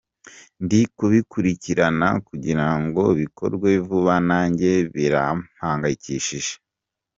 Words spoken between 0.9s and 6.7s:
kubikurikirana kugira ngo bikorwe vuba nanjye birampangayikishije.